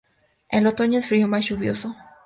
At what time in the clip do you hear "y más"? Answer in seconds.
1.27-1.45